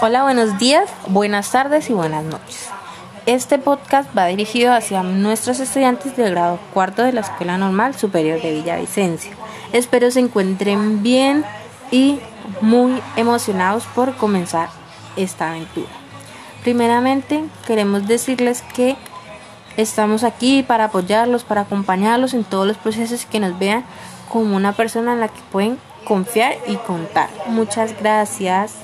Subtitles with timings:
[0.00, 2.68] Hola, buenos días, buenas tardes y buenas noches.
[3.26, 8.42] Este podcast va dirigido hacia nuestros estudiantes del grado cuarto de la Escuela Normal Superior
[8.42, 9.30] de Villavicencio.
[9.72, 11.44] Espero se encuentren bien
[11.92, 12.18] y
[12.60, 14.70] muy emocionados por comenzar
[15.16, 15.92] esta aventura.
[16.62, 18.96] Primeramente, queremos decirles que
[19.76, 23.84] estamos aquí para apoyarlos, para acompañarlos en todos los procesos que nos vean
[24.28, 27.30] como una persona en la que pueden confiar y contar.
[27.46, 28.74] Muchas gracias.